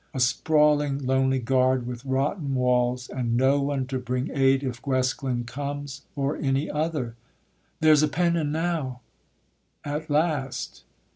_A 0.15 0.19
sprawling 0.19 1.05
lonely 1.05 1.37
garde 1.37 1.85
with 1.85 2.03
rotten 2.05 2.55
walls, 2.55 3.07
And 3.07 3.37
no 3.37 3.61
one 3.61 3.85
to 3.85 3.99
bring 3.99 4.31
aid 4.35 4.63
if 4.63 4.81
Guesclin 4.81 5.43
comes, 5.45 6.07
Or 6.15 6.35
any 6.37 6.71
other. 6.71 7.13
There's 7.81 8.01
a 8.01 8.07
pennon 8.07 8.51
now! 8.51 9.01
At 9.85 10.09
last. 10.09 10.85